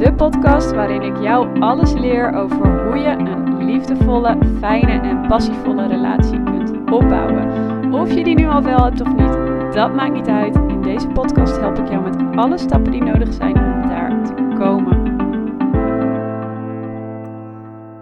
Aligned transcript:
de 0.00 0.14
podcast 0.14 0.70
waarin 0.70 1.02
ik 1.02 1.20
jou 1.22 1.60
alles 1.60 1.92
leer 1.92 2.32
over 2.32 2.86
hoe 2.86 2.98
je 2.98 3.08
een 3.08 3.64
liefdevolle, 3.64 4.38
fijne 4.58 5.08
en 5.08 5.26
passievolle 5.28 5.86
relatie 5.86 6.42
kunt 6.42 6.90
opbouwen. 6.90 7.92
Of 7.92 8.14
je 8.14 8.24
die 8.24 8.34
nu 8.34 8.46
al 8.46 8.62
wel 8.62 8.84
hebt 8.84 9.00
of 9.00 9.08
niet, 9.08 9.74
dat 9.74 9.94
maakt 9.94 10.12
niet 10.12 10.26
uit. 10.26 10.54
In 10.54 10.82
deze 10.82 11.08
podcast 11.08 11.56
help 11.56 11.78
ik 11.78 11.88
jou 11.88 12.02
met 12.02 12.36
alle 12.36 12.58
stappen 12.58 12.92
die 12.92 13.02
nodig 13.02 13.32
zijn 13.32 13.56
om 13.56 13.88
daar 13.88 14.24
te 14.24 14.54
komen. 14.58 15.08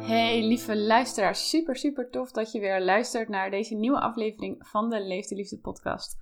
Hey 0.07 0.47
lieve 0.47 0.77
luisteraars, 0.77 1.49
super 1.49 1.77
super 1.77 2.11
tof 2.11 2.31
dat 2.31 2.53
je 2.53 2.61
weer 2.61 2.81
luistert 2.81 3.29
naar 3.29 3.51
deze 3.51 3.75
nieuwe 3.75 4.01
aflevering 4.01 4.57
van 4.59 4.91
de 4.91 5.03
Leefde 5.03 5.35
Liefde 5.35 5.59
podcast. 5.59 6.17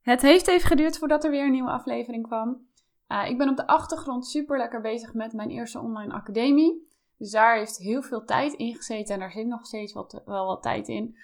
Het 0.00 0.22
heeft 0.22 0.48
even 0.48 0.68
geduurd 0.68 0.98
voordat 0.98 1.24
er 1.24 1.30
weer 1.30 1.44
een 1.44 1.52
nieuwe 1.52 1.70
aflevering 1.70 2.26
kwam. 2.26 2.72
Uh, 3.08 3.28
ik 3.28 3.38
ben 3.38 3.48
op 3.48 3.56
de 3.56 3.66
achtergrond 3.66 4.26
super 4.26 4.58
lekker 4.58 4.80
bezig 4.80 5.14
met 5.14 5.32
mijn 5.32 5.50
eerste 5.50 5.80
online 5.80 6.12
academie. 6.12 6.88
Dus 7.18 7.30
daar 7.30 7.56
heeft 7.56 7.76
heel 7.76 8.02
veel 8.02 8.24
tijd 8.24 8.52
in 8.52 8.74
gezeten 8.74 9.14
en 9.14 9.20
daar 9.20 9.30
zit 9.30 9.46
nog 9.46 9.66
steeds 9.66 9.92
wat, 9.92 10.22
wel 10.24 10.46
wat 10.46 10.62
tijd 10.62 10.88
in. 10.88 11.16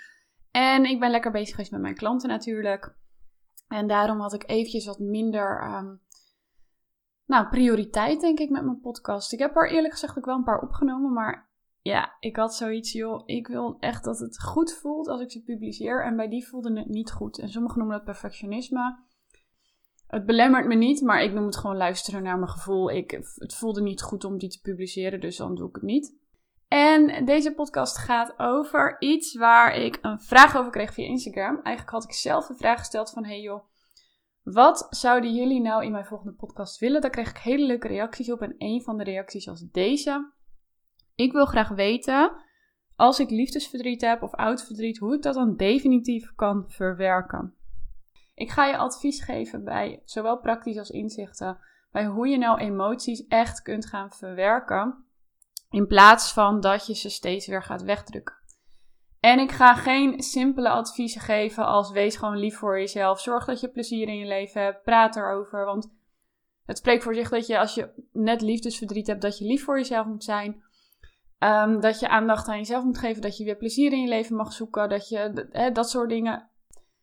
En 0.51 0.85
ik 0.85 1.01
ben 1.01 1.11
lekker 1.11 1.31
bezig 1.31 1.51
geweest 1.51 1.71
met 1.71 1.81
mijn 1.81 1.95
klanten 1.95 2.29
natuurlijk. 2.29 2.95
En 3.69 3.87
daarom 3.87 4.21
had 4.21 4.33
ik 4.33 4.51
eventjes 4.51 4.87
wat 4.87 4.99
minder 4.99 5.75
um, 5.75 6.01
nou, 7.27 7.49
prioriteit, 7.49 8.21
denk 8.21 8.39
ik, 8.39 8.51
met 8.51 8.65
mijn 8.65 8.81
podcast. 8.81 9.33
Ik 9.33 9.39
heb 9.39 9.57
er 9.57 9.71
eerlijk 9.71 9.93
gezegd 9.93 10.19
ook 10.19 10.25
wel 10.25 10.37
een 10.37 10.45
paar 10.45 10.63
opgenomen, 10.63 11.13
maar 11.13 11.49
ja, 11.83 12.17
ik 12.21 12.37
had 12.37 12.55
zoiets, 12.55 12.93
joh, 12.93 13.23
ik 13.27 13.47
wil 13.47 13.77
echt 13.79 14.05
dat 14.05 14.19
het 14.19 14.43
goed 14.43 14.73
voelt 14.73 15.09
als 15.09 15.21
ik 15.21 15.31
ze 15.31 15.43
publiceer. 15.43 16.05
En 16.05 16.17
bij 16.17 16.29
die 16.29 16.49
voelde 16.49 16.79
het 16.79 16.89
niet 16.89 17.13
goed. 17.13 17.39
En 17.39 17.49
sommigen 17.49 17.79
noemen 17.79 17.97
dat 17.97 18.05
perfectionisme. 18.05 18.99
Het 20.11 20.27
belemmert 20.27 20.67
me 20.67 20.75
niet, 20.75 21.01
maar 21.01 21.23
ik 21.23 21.33
noem 21.33 21.47
het 21.47 21.57
gewoon 21.57 21.77
luisteren 21.77 22.23
naar 22.23 22.39
mijn 22.39 22.51
gevoel. 22.51 22.91
Ik, 22.91 23.11
het 23.35 23.55
voelde 23.55 23.83
niet 23.83 24.03
goed 24.03 24.25
om 24.25 24.39
die 24.39 24.49
te 24.49 24.61
publiceren, 24.61 25.21
dus 25.21 25.37
dan 25.37 25.55
doe 25.55 25.69
ik 25.69 25.75
het 25.75 25.85
niet. 25.85 26.19
En 26.69 27.25
deze 27.25 27.55
podcast 27.55 27.99
gaat 27.99 28.35
over 28.39 28.97
iets 28.99 29.35
waar 29.35 29.75
ik 29.75 29.99
een 30.03 30.21
vraag 30.21 30.57
over 30.57 30.71
kreeg 30.71 30.95
via 30.95 31.07
Instagram. 31.07 31.55
Eigenlijk 31.55 31.91
had 31.91 32.05
ik 32.05 32.13
zelf 32.13 32.47
de 32.47 32.55
vraag 32.55 32.79
gesteld 32.79 33.11
van, 33.11 33.25
hey 33.25 33.41
joh, 33.41 33.65
wat 34.43 34.87
zouden 34.91 35.35
jullie 35.35 35.61
nou 35.61 35.85
in 35.85 35.93
mijn 35.93 36.07
volgende 36.07 36.33
podcast 36.33 36.79
willen? 36.79 37.01
Daar 37.01 37.11
kreeg 37.11 37.31
ik 37.31 37.39
hele 37.39 37.67
leuke 37.67 37.89
reacties 37.89 38.33
op 38.33 38.43
en 38.43 38.55
een 38.59 38.83
van 38.83 38.97
de 38.97 39.05
reacties 39.05 39.47
was 39.47 39.65
deze. 39.71 40.33
Ik 41.15 41.33
wil 41.33 41.47
graag 41.47 41.69
weten, 41.69 42.33
als 42.97 43.21
ik 43.21 43.31
liefdesverdriet 43.31 44.01
heb 44.01 44.23
of 44.23 44.35
oud 44.35 44.67
verdriet, 44.67 44.99
hoe 44.99 45.15
ik 45.15 45.23
dat 45.23 45.35
dan 45.35 45.57
definitief 45.57 46.35
kan 46.35 46.65
verwerken. 46.69 47.55
Ik 48.41 48.51
ga 48.51 48.67
je 48.67 48.77
advies 48.77 49.23
geven 49.23 49.65
bij 49.65 50.03
zowel 50.05 50.39
praktisch 50.39 50.79
als 50.79 50.91
inzichten 50.91 51.59
bij 51.93 52.07
hoe 52.07 52.29
je 52.29 52.39
nou 52.39 52.59
emoties 52.59 53.27
echt 53.27 53.63
kunt 53.63 53.87
gaan 53.87 54.11
verwerken. 54.11 55.05
In 55.71 55.87
plaats 55.87 56.33
van 56.33 56.61
dat 56.61 56.87
je 56.87 56.95
ze 56.95 57.11
steeds 57.11 57.47
weer 57.47 57.63
gaat 57.63 57.83
wegdrukken. 57.83 58.35
En 59.21 59.39
ik 59.39 59.51
ga 59.51 59.75
geen 59.75 60.23
simpele 60.23 60.69
adviezen 60.69 61.21
geven 61.21 61.67
als 61.67 61.91
wees 61.91 62.17
gewoon 62.17 62.39
lief 62.39 62.57
voor 62.57 62.79
jezelf. 62.79 63.21
Zorg 63.21 63.45
dat 63.45 63.61
je 63.61 63.69
plezier 63.69 64.09
in 64.09 64.19
je 64.19 64.27
leven 64.27 64.63
hebt. 64.63 64.83
Praat 64.83 65.17
erover. 65.17 65.65
Want 65.65 65.93
het 66.65 66.79
spreekt 66.79 67.03
voor 67.03 67.15
zich 67.15 67.29
dat 67.29 67.47
je 67.47 67.59
als 67.59 67.75
je 67.75 67.89
net 68.13 68.41
liefdesverdriet 68.41 69.07
hebt, 69.07 69.23
dat 69.23 69.39
je 69.39 69.45
lief 69.45 69.65
voor 69.65 69.77
jezelf 69.77 70.07
moet 70.07 70.25
zijn. 70.25 70.63
Um, 71.39 71.81
dat 71.81 72.01
je 72.01 72.09
aandacht 72.09 72.49
aan 72.49 72.59
jezelf 72.59 72.85
moet 72.85 72.99
geven. 72.99 73.23
Dat 73.23 73.37
je 73.37 73.45
weer 73.45 73.57
plezier 73.57 73.93
in 73.93 74.01
je 74.01 74.09
leven 74.09 74.37
mag 74.37 74.53
zoeken. 74.53 74.89
Dat 74.89 75.09
je 75.09 75.49
dat 75.73 75.91
soort 75.91 76.09
dingen 76.09 76.50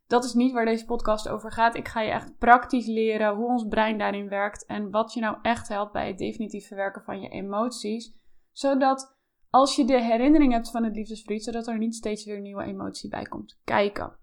dat 0.08 0.24
is 0.24 0.34
niet 0.34 0.54
waar 0.54 0.66
deze 0.66 0.86
podcast 0.86 1.30
over 1.30 1.52
gaat. 1.52 1.76
Ik 1.76 1.88
ga 1.88 2.02
je 2.02 2.12
echt 2.12 2.38
praktisch 2.38 2.86
leren 2.86 3.36
hoe 3.36 3.48
ons 3.48 3.68
brein 3.68 3.98
daarin 3.98 4.30
werkt 4.30 4.66
en 4.66 4.92
wat 4.92 5.14
je 5.14 5.20
nou 5.20 5.38
echt 5.42 5.68
helpt 5.68 5.92
bij 5.92 6.08
het 6.08 6.18
definitief 6.18 6.68
verwerken 6.68 7.04
van 7.04 7.22
je 7.22 7.30
emoties. 7.30 8.16
Zodat 8.52 9.18
als 9.50 9.76
je 9.76 9.86
de 9.86 10.02
herinnering 10.02 10.52
hebt 10.54 10.72
van 10.72 10.84
het 10.84 10.96
liefdesverdriet, 10.96 11.44
zodat 11.44 11.68
er 11.68 11.78
niet 11.78 11.96
steeds 11.96 12.26
weer 12.26 12.36
een 12.36 12.42
nieuwe 12.42 12.64
emotie 12.64 13.10
bij 13.10 13.24
komt 13.24 13.60
kijken. 13.64 14.18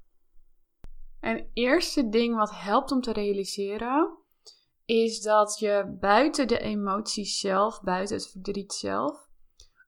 En 1.21 1.51
eerste 1.53 2.09
ding 2.09 2.37
wat 2.37 2.51
helpt 2.55 2.93
om 2.93 3.01
te 3.01 3.13
realiseren, 3.13 4.19
is 4.85 5.21
dat 5.21 5.59
je 5.59 5.97
buiten 6.01 6.49
de 6.49 6.59
emoties 6.59 7.39
zelf, 7.39 7.83
buiten 7.83 8.17
het 8.17 8.31
verdriet 8.31 8.73
zelf, 8.73 9.29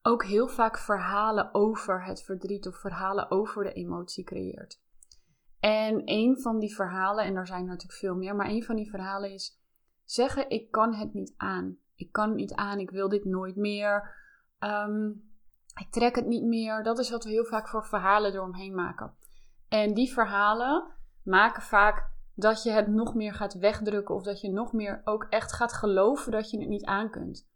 ook 0.03 0.25
heel 0.25 0.49
vaak 0.49 0.79
verhalen 0.79 1.55
over 1.55 2.05
het 2.05 2.23
verdriet 2.23 2.67
of 2.67 2.77
verhalen 2.77 3.31
over 3.31 3.65
de 3.65 3.73
emotie 3.73 4.25
creëert. 4.25 4.85
En 5.67 6.03
een 6.05 6.41
van 6.41 6.59
die 6.59 6.75
verhalen, 6.75 7.25
en 7.25 7.37
er 7.37 7.47
zijn 7.47 7.65
natuurlijk 7.65 7.99
veel 7.99 8.15
meer, 8.15 8.37
maar 8.37 8.49
een 8.49 8.65
van 8.65 8.77
die 8.77 8.91
verhalen 8.91 9.33
is 9.33 9.61
zeggen: 10.05 10.51
Ik 10.51 10.71
kan 10.71 10.95
het 10.95 11.15
niet 11.15 11.35
aan. 11.37 11.77
Ik 11.95 12.13
kan 12.13 12.29
het 12.29 12.37
niet 12.37 12.55
aan, 12.55 12.79
ik 12.79 12.91
wil 12.91 13.09
dit 13.09 13.25
nooit 13.25 13.57
meer. 13.57 14.15
Um, 14.61 15.31
ik 15.81 15.91
trek 15.91 16.15
het 16.15 16.27
niet 16.27 16.45
meer. 16.45 16.83
Dat 16.83 16.99
is 16.99 17.11
wat 17.11 17.25
we 17.25 17.31
heel 17.31 17.45
vaak 17.45 17.69
voor 17.69 17.85
verhalen 17.85 18.33
eromheen 18.33 18.75
maken. 18.75 19.15
En 19.69 19.95
die 19.95 20.13
verhalen 20.13 20.87
maken 21.23 21.63
vaak 21.63 22.11
dat 22.35 22.63
je 22.63 22.71
het 22.71 22.87
nog 22.87 23.15
meer 23.15 23.35
gaat 23.35 23.55
wegdrukken 23.55 24.15
of 24.15 24.23
dat 24.23 24.41
je 24.41 24.53
nog 24.53 24.73
meer 24.73 25.01
ook 25.05 25.27
echt 25.31 25.53
gaat 25.53 25.73
geloven 25.73 26.33
dat 26.33 26.51
je 26.51 26.59
het 26.59 26.69
niet 26.69 26.85
aan 26.85 27.11
kunt. 27.11 27.49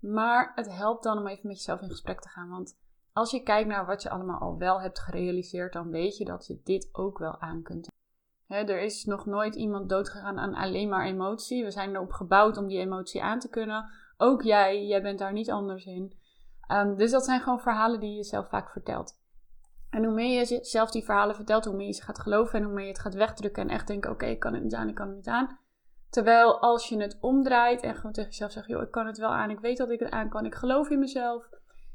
Maar 0.00 0.52
het 0.54 0.72
helpt 0.72 1.02
dan 1.02 1.18
om 1.18 1.26
even 1.26 1.48
met 1.48 1.56
jezelf 1.56 1.80
in 1.80 1.90
gesprek 1.90 2.20
te 2.20 2.28
gaan, 2.28 2.48
want 2.48 2.78
als 3.16 3.30
je 3.30 3.42
kijkt 3.42 3.68
naar 3.68 3.86
wat 3.86 4.02
je 4.02 4.10
allemaal 4.10 4.40
al 4.40 4.58
wel 4.58 4.80
hebt 4.80 4.98
gerealiseerd, 4.98 5.72
dan 5.72 5.90
weet 5.90 6.16
je 6.16 6.24
dat 6.24 6.46
je 6.46 6.60
dit 6.64 6.88
ook 6.92 7.18
wel 7.18 7.40
aan 7.40 7.62
kunt. 7.62 7.88
er 8.46 8.80
is 8.80 9.04
nog 9.04 9.26
nooit 9.26 9.54
iemand 9.54 9.88
doodgegaan 9.88 10.38
aan 10.38 10.54
alleen 10.54 10.88
maar 10.88 11.06
emotie. 11.06 11.64
We 11.64 11.70
zijn 11.70 11.94
erop 11.94 12.12
gebouwd 12.12 12.56
om 12.56 12.66
die 12.66 12.78
emotie 12.78 13.22
aan 13.22 13.38
te 13.38 13.48
kunnen. 13.48 13.90
Ook 14.16 14.42
jij, 14.42 14.86
jij 14.86 15.02
bent 15.02 15.18
daar 15.18 15.32
niet 15.32 15.50
anders 15.50 15.84
in. 15.84 16.12
Um, 16.72 16.96
dus 16.96 17.10
dat 17.10 17.24
zijn 17.24 17.40
gewoon 17.40 17.60
verhalen 17.60 18.00
die 18.00 18.10
je 18.10 18.16
jezelf 18.16 18.48
vaak 18.48 18.70
vertelt. 18.70 19.20
En 19.90 20.04
hoe 20.04 20.14
meer 20.14 20.38
je 20.38 20.58
zelf 20.62 20.90
die 20.90 21.04
verhalen 21.04 21.34
vertelt, 21.34 21.64
hoe 21.64 21.76
meer 21.76 21.86
je 21.86 21.92
ze 21.92 22.02
gaat 22.02 22.18
geloven 22.18 22.58
en 22.58 22.64
hoe 22.64 22.74
meer 22.74 22.84
je 22.84 22.90
het 22.90 23.00
gaat 23.00 23.14
wegdrukken 23.14 23.62
en 23.62 23.68
echt 23.68 23.86
denken: 23.86 24.10
oké, 24.10 24.26
ik 24.26 24.40
kan 24.40 24.54
het 24.54 24.62
niet 24.62 24.74
aan, 24.74 24.88
ik 24.88 24.94
kan 24.94 25.06
het 25.06 25.16
niet 25.16 25.28
aan. 25.28 25.58
Terwijl 26.10 26.60
als 26.60 26.88
je 26.88 27.00
het 27.00 27.18
omdraait 27.20 27.82
en 27.82 27.94
gewoon 27.94 28.12
tegen 28.12 28.30
jezelf 28.30 28.52
zegt: 28.52 28.66
joh, 28.68 28.82
ik 28.82 28.90
kan 28.90 29.06
het 29.06 29.18
wel 29.18 29.34
aan, 29.34 29.50
ik 29.50 29.60
weet 29.60 29.76
dat 29.76 29.90
ik 29.90 30.00
het 30.00 30.10
aan 30.10 30.28
kan, 30.28 30.44
ik 30.44 30.54
geloof 30.54 30.90
in 30.90 30.98
mezelf. 30.98 31.48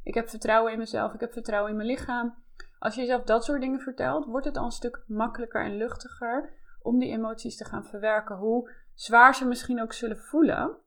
Ik 0.03 0.13
heb 0.13 0.29
vertrouwen 0.29 0.71
in 0.71 0.77
mezelf. 0.77 1.13
Ik 1.13 1.19
heb 1.19 1.33
vertrouwen 1.33 1.71
in 1.71 1.77
mijn 1.77 1.87
lichaam. 1.87 2.35
Als 2.79 2.95
je 2.95 3.01
jezelf 3.01 3.23
dat 3.23 3.43
soort 3.43 3.61
dingen 3.61 3.79
vertelt, 3.79 4.25
wordt 4.25 4.45
het 4.45 4.57
al 4.57 4.65
een 4.65 4.71
stuk 4.71 5.03
makkelijker 5.07 5.63
en 5.63 5.77
luchtiger 5.77 6.53
om 6.81 6.99
die 6.99 7.11
emoties 7.11 7.57
te 7.57 7.65
gaan 7.65 7.85
verwerken. 7.85 8.35
Hoe 8.35 8.71
zwaar 8.93 9.35
ze 9.35 9.45
misschien 9.45 9.81
ook 9.81 9.93
zullen 9.93 10.17
voelen. 10.17 10.77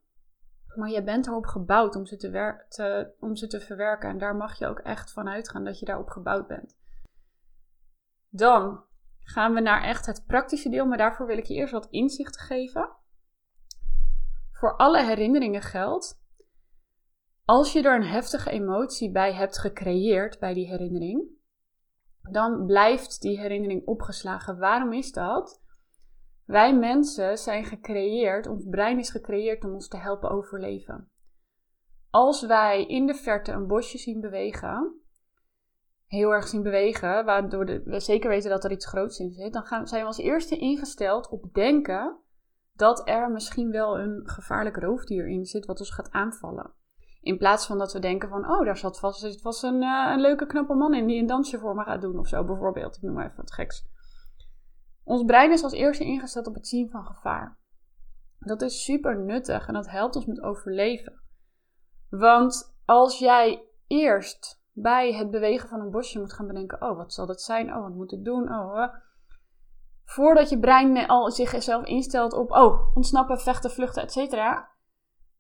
Maar 0.75 0.91
je 0.91 1.03
bent 1.03 1.27
erop 1.27 1.47
gebouwd 1.47 1.97
om 1.97 2.07
ze 2.07 2.17
te, 2.17 2.65
te, 2.69 3.15
om 3.21 3.37
ze 3.37 3.47
te 3.47 3.61
verwerken. 3.61 4.09
En 4.09 4.19
daar 4.19 4.37
mag 4.37 4.59
je 4.59 4.67
ook 4.67 4.79
echt 4.79 5.13
van 5.13 5.29
uitgaan 5.29 5.65
dat 5.65 5.79
je 5.79 5.87
daarop 5.87 6.09
gebouwd 6.09 6.47
bent. 6.47 6.77
Dan 8.29 8.85
gaan 9.19 9.55
we 9.55 9.61
naar 9.61 9.83
echt 9.83 10.07
het 10.07 10.25
praktische 10.27 10.69
deel. 10.69 10.87
Maar 10.87 10.99
daarvoor 10.99 11.27
wil 11.27 11.39
ik 11.39 11.45
je 11.45 11.55
eerst 11.55 11.73
wat 11.73 11.89
inzicht 11.91 12.41
geven. 12.41 12.89
Voor 14.53 14.77
alle 14.77 15.03
herinneringen 15.03 15.63
geldt 15.63 16.24
als 17.45 17.73
je 17.73 17.83
er 17.83 17.95
een 17.95 18.07
heftige 18.07 18.51
emotie 18.51 19.11
bij 19.11 19.35
hebt 19.35 19.59
gecreëerd 19.59 20.39
bij 20.39 20.55
die 20.55 20.67
herinnering, 20.67 21.29
dan 22.31 22.67
blijft 22.67 23.21
die 23.21 23.41
herinnering 23.41 23.87
opgeslagen. 23.87 24.59
Waarom 24.59 24.93
is 24.93 25.13
dat? 25.13 25.63
Wij 26.45 26.77
mensen 26.77 27.39
zijn 27.39 27.65
gecreëerd, 27.65 28.47
ons 28.47 28.65
brein 28.71 28.99
is 28.99 29.11
gecreëerd 29.11 29.65
om 29.65 29.73
ons 29.73 29.89
te 29.89 29.97
helpen 29.97 30.31
overleven. 30.31 31.09
Als 32.11 32.47
wij 32.47 32.87
in 32.87 33.07
de 33.07 33.15
verte 33.15 33.53
een 33.53 33.67
bosje 33.67 33.99
zien 33.99 34.21
bewegen, 34.21 35.01
heel 36.07 36.31
erg 36.31 36.49
zien 36.49 36.63
bewegen, 36.63 37.25
waardoor 37.25 37.65
we 37.65 38.01
zeker 38.01 38.29
weten 38.29 38.51
dat 38.51 38.65
er 38.65 38.73
iets 38.73 38.87
groots 38.87 39.19
in 39.19 39.33
zit, 39.33 39.53
dan 39.53 39.87
zijn 39.87 40.01
we 40.01 40.07
als 40.07 40.19
eerste 40.19 40.57
ingesteld 40.57 41.29
op 41.29 41.55
denken 41.55 42.19
dat 42.73 43.09
er 43.09 43.31
misschien 43.31 43.71
wel 43.71 43.99
een 43.99 44.29
gevaarlijk 44.29 44.77
roofdier 44.77 45.29
in 45.29 45.45
zit 45.45 45.67
wat 45.67 45.79
ons 45.79 45.91
gaat 45.91 46.11
aanvallen. 46.11 46.73
In 47.25 47.39
plaats 47.39 47.67
van 47.67 47.79
dat 47.79 47.93
we 47.93 47.99
denken 47.99 48.29
van, 48.29 48.51
oh, 48.51 48.65
daar 48.65 48.77
zat 48.77 48.99
vast, 48.99 49.21
zit 49.21 49.41
vast 49.41 49.63
een, 49.63 49.83
uh, 49.83 50.11
een 50.13 50.21
leuke 50.21 50.47
knappe 50.47 50.75
man 50.75 50.95
in 50.95 51.07
die 51.07 51.21
een 51.21 51.27
dansje 51.27 51.59
voor 51.59 51.75
me 51.75 51.83
gaat 51.83 52.01
doen 52.01 52.19
of 52.19 52.29
zo, 52.29 52.45
bijvoorbeeld. 52.45 52.97
Ik 52.97 53.03
noem 53.03 53.15
maar 53.15 53.25
even 53.25 53.37
wat 53.37 53.53
geks. 53.53 53.87
Ons 55.05 55.25
brein 55.25 55.53
is 55.53 55.63
als 55.63 55.73
eerste 55.73 56.05
ingesteld 56.05 56.47
op 56.47 56.55
het 56.55 56.69
zien 56.69 56.91
van 56.91 57.05
gevaar. 57.05 57.59
Dat 58.39 58.63
is 58.63 58.85
super 58.85 59.19
nuttig 59.19 59.67
en 59.67 59.75
dat 59.75 59.91
helpt 59.91 60.17
ons 60.17 60.27
met 60.27 60.41
overleven. 60.41 61.21
Want 62.09 62.77
als 62.85 63.19
jij 63.19 63.65
eerst 63.87 64.63
bij 64.73 65.13
het 65.13 65.31
bewegen 65.31 65.69
van 65.69 65.81
een 65.81 65.91
bosje 65.91 66.19
moet 66.19 66.33
gaan 66.33 66.47
bedenken: 66.47 66.83
oh, 66.83 66.97
wat 66.97 67.13
zal 67.13 67.27
dat 67.27 67.43
zijn? 67.43 67.75
Oh, 67.75 67.83
wat 67.83 67.95
moet 67.95 68.13
ik 68.13 68.25
doen? 68.25 68.55
Oh, 68.55 68.77
uh. 68.77 68.89
voordat 70.05 70.49
je 70.49 70.59
brein 70.59 71.07
al 71.07 71.31
zichzelf 71.31 71.85
instelt 71.85 72.33
op: 72.33 72.51
oh, 72.51 72.97
ontsnappen, 72.97 73.41
vechten, 73.41 73.71
vluchten, 73.71 74.03
etc., 74.03 74.73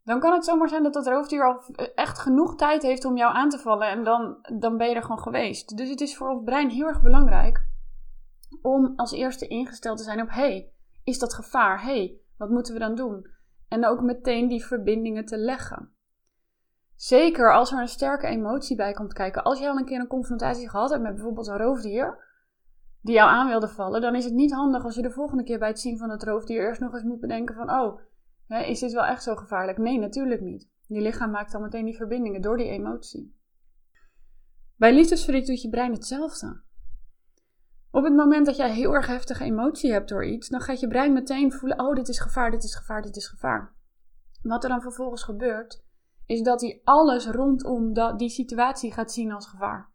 dan 0.04 0.20
kan 0.20 0.32
het 0.32 0.44
zomaar 0.44 0.68
zijn 0.68 0.82
dat 0.82 0.92
dat 0.92 1.06
roofdier 1.06 1.44
al 1.44 1.62
echt 1.94 2.18
genoeg 2.18 2.56
tijd 2.56 2.82
heeft 2.82 3.04
om 3.04 3.16
jou 3.16 3.34
aan 3.34 3.48
te 3.48 3.58
vallen 3.58 3.88
en 3.88 4.04
dan, 4.04 4.38
dan 4.58 4.76
ben 4.76 4.88
je 4.88 4.94
er 4.94 5.02
gewoon 5.02 5.22
geweest. 5.22 5.76
Dus 5.76 5.88
het 5.88 6.00
is 6.00 6.16
voor 6.16 6.28
ons 6.28 6.44
brein 6.44 6.68
heel 6.68 6.86
erg 6.86 7.02
belangrijk 7.02 7.66
om 8.62 8.92
als 8.96 9.12
eerste 9.12 9.46
ingesteld 9.46 9.98
te 9.98 10.04
zijn 10.04 10.20
op: 10.20 10.30
hey, 10.30 10.72
is 11.04 11.18
dat 11.18 11.34
gevaar? 11.34 11.82
hey, 11.82 12.18
wat 12.36 12.50
moeten 12.50 12.72
we 12.72 12.80
dan 12.80 12.94
doen? 12.94 13.26
En 13.68 13.86
ook 13.86 14.00
meteen 14.00 14.48
die 14.48 14.64
verbindingen 14.64 15.24
te 15.24 15.36
leggen. 15.36 15.92
Zeker 16.96 17.54
als 17.54 17.72
er 17.72 17.80
een 17.80 17.88
sterke 17.88 18.26
emotie 18.26 18.76
bij 18.76 18.92
komt 18.92 19.12
kijken. 19.12 19.42
Als 19.42 19.58
je 19.58 19.68
al 19.68 19.76
een 19.76 19.84
keer 19.84 20.00
een 20.00 20.06
confrontatie 20.06 20.70
gehad 20.70 20.90
hebt 20.90 21.02
met 21.02 21.14
bijvoorbeeld 21.14 21.46
een 21.46 21.56
roofdier 21.56 22.32
die 23.00 23.14
jou 23.14 23.30
aan 23.30 23.48
wilde 23.48 23.68
vallen, 23.68 24.00
dan 24.00 24.14
is 24.14 24.24
het 24.24 24.34
niet 24.34 24.52
handig 24.52 24.84
als 24.84 24.94
je 24.94 25.02
de 25.02 25.10
volgende 25.10 25.42
keer 25.42 25.58
bij 25.58 25.68
het 25.68 25.80
zien 25.80 25.98
van 25.98 26.10
het 26.10 26.22
roofdier 26.22 26.60
eerst 26.60 26.80
nog 26.80 26.92
eens 26.92 27.02
moet 27.02 27.20
bedenken 27.20 27.54
van, 27.54 27.70
oh, 27.70 28.00
is 28.48 28.80
dit 28.80 28.92
wel 28.92 29.04
echt 29.04 29.22
zo 29.22 29.34
gevaarlijk? 29.34 29.78
Nee, 29.78 29.98
natuurlijk 29.98 30.40
niet. 30.40 30.68
Je 30.86 31.00
lichaam 31.00 31.30
maakt 31.30 31.52
dan 31.52 31.62
meteen 31.62 31.84
die 31.84 31.96
verbindingen 31.96 32.42
door 32.42 32.56
die 32.56 32.68
emotie. 32.68 33.36
Bij 34.76 34.94
liefdesverdriet 34.94 35.46
doet 35.46 35.62
je 35.62 35.68
brein 35.68 35.92
hetzelfde. 35.92 36.62
Op 37.90 38.04
het 38.04 38.14
moment 38.14 38.46
dat 38.46 38.56
jij 38.56 38.72
heel 38.72 38.94
erg 38.94 39.06
heftige 39.06 39.44
emotie 39.44 39.92
hebt 39.92 40.08
door 40.08 40.24
iets, 40.24 40.48
dan 40.48 40.60
gaat 40.60 40.80
je 40.80 40.88
brein 40.88 41.12
meteen 41.12 41.52
voelen: 41.52 41.80
oh, 41.80 41.94
dit 41.94 42.08
is 42.08 42.20
gevaar, 42.20 42.50
dit 42.50 42.64
is 42.64 42.74
gevaar, 42.74 43.02
dit 43.02 43.16
is 43.16 43.28
gevaar. 43.28 43.74
Wat 44.42 44.62
er 44.62 44.68
dan 44.68 44.80
vervolgens 44.80 45.22
gebeurt, 45.22 45.84
is 46.26 46.42
dat 46.42 46.60
hij 46.60 46.80
alles 46.84 47.26
rondom 47.26 47.92
die 48.16 48.28
situatie 48.28 48.92
gaat 48.92 49.12
zien 49.12 49.32
als 49.32 49.46
gevaar. 49.46 49.92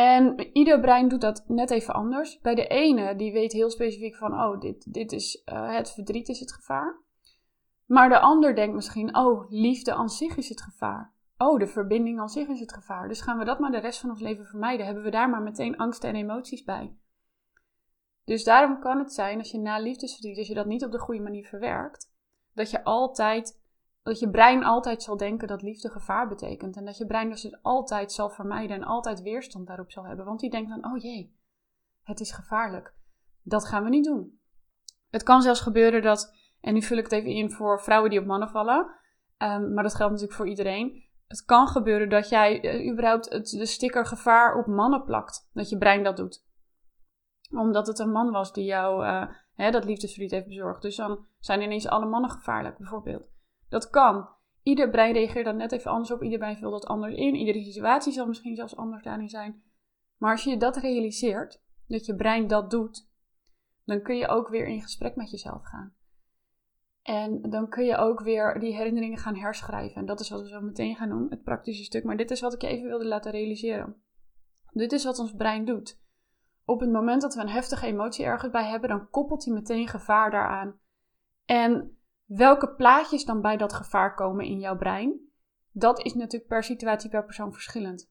En 0.00 0.48
ieder 0.52 0.80
brein 0.80 1.08
doet 1.08 1.20
dat 1.20 1.44
net 1.46 1.70
even 1.70 1.94
anders. 1.94 2.38
Bij 2.40 2.54
de 2.54 2.66
ene, 2.66 3.16
die 3.16 3.32
weet 3.32 3.52
heel 3.52 3.70
specifiek 3.70 4.16
van, 4.16 4.32
oh, 4.32 4.60
dit, 4.60 4.92
dit 4.92 5.12
is 5.12 5.42
uh, 5.46 5.74
het 5.76 5.92
verdriet 5.92 6.28
is 6.28 6.40
het 6.40 6.52
gevaar. 6.52 7.00
Maar 7.86 8.08
de 8.08 8.18
ander 8.18 8.54
denkt 8.54 8.74
misschien, 8.74 9.16
oh, 9.16 9.50
liefde 9.50 9.94
aan 9.94 10.08
zich 10.08 10.36
is 10.36 10.48
het 10.48 10.62
gevaar. 10.62 11.12
Oh, 11.36 11.58
de 11.58 11.66
verbinding 11.66 12.20
aan 12.20 12.28
zich 12.28 12.48
is 12.48 12.60
het 12.60 12.72
gevaar. 12.72 13.08
Dus 13.08 13.20
gaan 13.20 13.38
we 13.38 13.44
dat 13.44 13.58
maar 13.58 13.70
de 13.70 13.78
rest 13.78 14.00
van 14.00 14.10
ons 14.10 14.20
leven 14.20 14.44
vermijden. 14.44 14.86
Hebben 14.86 15.04
we 15.04 15.10
daar 15.10 15.30
maar 15.30 15.42
meteen 15.42 15.76
angst 15.76 16.04
en 16.04 16.14
emoties 16.14 16.64
bij. 16.64 16.96
Dus 18.24 18.44
daarom 18.44 18.80
kan 18.80 18.98
het 18.98 19.12
zijn, 19.12 19.38
als 19.38 19.50
je 19.50 19.58
na 19.58 19.78
liefdesverdriet, 19.78 20.38
als 20.38 20.48
je 20.48 20.54
dat 20.54 20.66
niet 20.66 20.84
op 20.84 20.92
de 20.92 20.98
goede 20.98 21.22
manier 21.22 21.46
verwerkt, 21.46 22.12
dat 22.54 22.70
je 22.70 22.84
altijd, 22.84 23.59
dat 24.02 24.18
je 24.18 24.30
brein 24.30 24.64
altijd 24.64 25.02
zal 25.02 25.16
denken 25.16 25.48
dat 25.48 25.62
liefde 25.62 25.88
gevaar 25.88 26.28
betekent. 26.28 26.76
En 26.76 26.84
dat 26.84 26.96
je 26.96 27.06
brein 27.06 27.28
dus 27.28 27.62
altijd 27.62 28.12
zal 28.12 28.30
vermijden 28.30 28.76
en 28.76 28.84
altijd 28.84 29.22
weerstand 29.22 29.66
daarop 29.66 29.90
zal 29.90 30.04
hebben. 30.04 30.24
Want 30.24 30.40
die 30.40 30.50
denkt 30.50 30.70
dan, 30.70 30.92
oh 30.92 31.02
jee, 31.02 31.36
het 32.02 32.20
is 32.20 32.32
gevaarlijk. 32.32 32.94
Dat 33.42 33.66
gaan 33.66 33.84
we 33.84 33.88
niet 33.88 34.04
doen. 34.04 34.38
Het 35.10 35.22
kan 35.22 35.42
zelfs 35.42 35.60
gebeuren 35.60 36.02
dat, 36.02 36.34
en 36.60 36.74
nu 36.74 36.82
vul 36.82 36.96
ik 36.96 37.04
het 37.04 37.12
even 37.12 37.30
in 37.30 37.50
voor 37.50 37.80
vrouwen 37.80 38.10
die 38.10 38.20
op 38.20 38.26
mannen 38.26 38.48
vallen, 38.48 38.90
ehm, 39.36 39.72
maar 39.72 39.82
dat 39.82 39.94
geldt 39.94 40.12
natuurlijk 40.12 40.38
voor 40.38 40.48
iedereen 40.48 41.08
het 41.30 41.44
kan 41.44 41.68
gebeuren 41.68 42.08
dat 42.08 42.28
jij 42.28 42.64
uh, 42.64 42.90
überhaupt 42.92 43.28
het, 43.28 43.48
de 43.48 43.66
sticker 43.66 44.06
gevaar 44.06 44.58
op 44.58 44.66
mannen 44.66 45.04
plakt. 45.04 45.50
Dat 45.52 45.68
je 45.68 45.78
brein 45.78 46.02
dat 46.02 46.16
doet. 46.16 46.44
Omdat 47.50 47.86
het 47.86 47.98
een 47.98 48.10
man 48.10 48.30
was 48.30 48.52
die 48.52 48.64
jou 48.64 49.04
uh, 49.04 49.26
hè, 49.54 49.70
dat 49.70 49.84
liefdesverdriet 49.84 50.30
heeft 50.30 50.46
bezorgd. 50.46 50.82
Dus 50.82 50.96
dan 50.96 51.26
zijn 51.38 51.60
ineens 51.60 51.88
alle 51.88 52.06
mannen 52.06 52.30
gevaarlijk, 52.30 52.78
bijvoorbeeld. 52.78 53.30
Dat 53.70 53.90
kan. 53.90 54.28
Ieder 54.62 54.90
brein 54.90 55.12
reageert 55.12 55.44
dan 55.44 55.56
net 55.56 55.72
even 55.72 55.90
anders 55.90 56.10
op. 56.10 56.22
Ieder 56.22 56.38
brein 56.38 56.56
vult 56.56 56.72
dat 56.72 56.86
anders 56.86 57.14
in. 57.14 57.34
Iedere 57.34 57.64
situatie 57.64 58.12
zal 58.12 58.26
misschien 58.26 58.54
zelfs 58.54 58.76
anders 58.76 59.02
daarin 59.02 59.28
zijn. 59.28 59.62
Maar 60.16 60.30
als 60.30 60.44
je 60.44 60.56
dat 60.56 60.76
realiseert, 60.76 61.62
dat 61.86 62.06
je 62.06 62.14
brein 62.14 62.46
dat 62.46 62.70
doet, 62.70 63.08
dan 63.84 64.02
kun 64.02 64.16
je 64.16 64.28
ook 64.28 64.48
weer 64.48 64.66
in 64.66 64.82
gesprek 64.82 65.16
met 65.16 65.30
jezelf 65.30 65.62
gaan. 65.62 65.94
En 67.02 67.42
dan 67.50 67.68
kun 67.68 67.84
je 67.84 67.96
ook 67.96 68.20
weer 68.20 68.60
die 68.60 68.74
herinneringen 68.74 69.18
gaan 69.18 69.36
herschrijven. 69.36 69.96
En 69.96 70.06
dat 70.06 70.20
is 70.20 70.30
wat 70.30 70.42
we 70.42 70.48
zo 70.48 70.60
meteen 70.60 70.96
gaan 70.96 71.08
doen, 71.08 71.26
het 71.30 71.42
praktische 71.42 71.84
stuk. 71.84 72.04
Maar 72.04 72.16
dit 72.16 72.30
is 72.30 72.40
wat 72.40 72.54
ik 72.54 72.60
je 72.60 72.68
even 72.68 72.88
wilde 72.88 73.06
laten 73.06 73.30
realiseren. 73.30 74.02
Dit 74.72 74.92
is 74.92 75.04
wat 75.04 75.18
ons 75.18 75.34
brein 75.34 75.64
doet. 75.64 76.00
Op 76.64 76.80
het 76.80 76.90
moment 76.90 77.22
dat 77.22 77.34
we 77.34 77.40
een 77.40 77.48
heftige 77.48 77.86
emotie 77.86 78.24
ergens 78.24 78.52
bij 78.52 78.64
hebben, 78.64 78.88
dan 78.88 79.10
koppelt 79.10 79.44
hij 79.44 79.54
meteen 79.54 79.88
gevaar 79.88 80.30
daaraan. 80.30 80.78
En 81.44 81.98
welke 82.36 82.74
plaatjes 82.74 83.24
dan 83.24 83.40
bij 83.40 83.56
dat 83.56 83.72
gevaar 83.72 84.14
komen 84.14 84.44
in 84.44 84.58
jouw 84.58 84.76
brein, 84.76 85.20
dat 85.70 86.04
is 86.04 86.14
natuurlijk 86.14 86.48
per 86.50 86.62
situatie, 86.62 87.10
per 87.10 87.24
persoon 87.24 87.52
verschillend. 87.52 88.10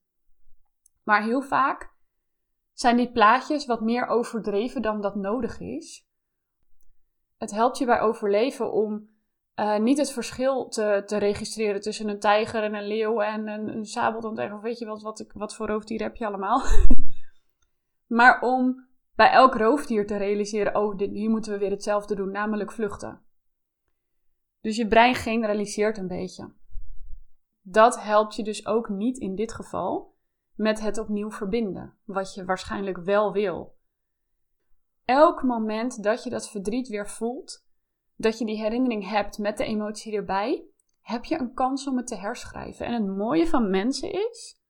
Maar 1.04 1.24
heel 1.24 1.42
vaak 1.42 1.94
zijn 2.74 2.98
die 2.98 3.12
plaatjes 3.12 3.66
wat 3.66 3.82
meer 3.82 4.08
overdreven 4.08 4.82
dan 4.82 5.02
dat 5.02 5.16
nodig 5.16 5.60
is 5.60 6.08
het 7.40 7.52
helpt 7.52 7.78
je 7.78 7.86
bij 7.86 8.00
overleven 8.00 8.72
om 8.72 9.10
uh, 9.56 9.78
niet 9.78 9.98
het 9.98 10.12
verschil 10.12 10.68
te, 10.68 11.04
te 11.06 11.18
registreren 11.18 11.82
tussen 11.82 12.10
een 12.10 12.20
tijger 12.20 12.64
en 12.64 12.74
een 12.74 12.88
leeuw 12.88 13.22
en 13.22 13.48
een, 13.48 13.68
een 13.68 13.86
sabeltand 13.86 14.54
of 14.54 14.62
weet 14.62 14.80
je 14.80 14.86
wat, 14.86 15.02
wat, 15.02 15.26
wat 15.34 15.56
voor 15.56 15.68
roofdier 15.68 16.02
heb 16.02 16.16
je 16.16 16.26
allemaal. 16.26 16.62
maar 18.18 18.42
om 18.42 18.88
bij 19.16 19.32
elk 19.32 19.56
roofdier 19.56 20.08
te 20.08 20.18
realiseren, 20.18 20.76
oh, 20.76 20.98
dit, 20.98 21.12
hier 21.12 21.30
moeten 21.30 21.52
we 21.52 21.58
weer 21.58 21.72
hetzelfde 21.72 22.16
doen, 22.16 22.32
namelijk 22.32 22.72
vluchten. 22.72 23.22
Dus 24.62 24.76
je 24.76 24.88
brein 24.88 25.16
generaliseert 25.16 25.98
een 25.98 26.08
beetje. 26.08 26.52
Dat 27.62 28.02
helpt 28.02 28.36
je 28.36 28.44
dus 28.44 28.66
ook 28.66 28.90
niet 28.90 29.18
in 29.18 29.36
dit 29.36 29.54
geval 29.54 30.16
met 30.56 30.80
het 30.80 30.98
opnieuw 30.98 31.32
verbinden, 31.32 31.98
wat 32.06 32.34
je 32.34 32.46
waarschijnlijk 32.46 32.98
wel 32.98 33.32
wil 33.32 33.78
elk 35.10 35.44
moment 35.44 36.04
dat 36.04 36.24
je 36.24 36.30
dat 36.30 36.50
verdriet 36.50 36.88
weer 36.88 37.08
voelt, 37.08 37.66
dat 38.16 38.38
je 38.38 38.46
die 38.46 38.58
herinnering 38.58 39.10
hebt 39.10 39.38
met 39.38 39.58
de 39.58 39.64
emotie 39.64 40.16
erbij, 40.16 40.64
heb 41.02 41.26
je 41.26 41.40
een 41.40 41.54
kans 41.54 41.88
om 41.88 41.98
het 41.98 42.08
te 42.08 42.16
herschrijven. 42.16 42.86
En 42.86 42.94
het 42.94 43.18
mooie 43.18 43.48
van 43.48 43.70
mensen 43.70 44.12
is 44.12 44.62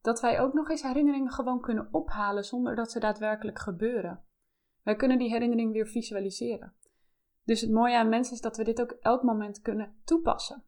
dat 0.00 0.20
wij 0.20 0.40
ook 0.40 0.52
nog 0.52 0.70
eens 0.70 0.82
herinneringen 0.82 1.32
gewoon 1.32 1.60
kunnen 1.60 1.88
ophalen 1.90 2.44
zonder 2.44 2.76
dat 2.76 2.90
ze 2.90 3.00
daadwerkelijk 3.00 3.58
gebeuren. 3.58 4.24
Wij 4.82 4.96
kunnen 4.96 5.18
die 5.18 5.30
herinnering 5.30 5.72
weer 5.72 5.86
visualiseren. 5.86 6.74
Dus 7.44 7.60
het 7.60 7.70
mooie 7.70 7.96
aan 7.96 8.08
mensen 8.08 8.34
is 8.34 8.40
dat 8.40 8.56
we 8.56 8.64
dit 8.64 8.80
ook 8.80 8.90
elk 9.00 9.22
moment 9.22 9.60
kunnen 9.60 9.94
toepassen. 10.04 10.64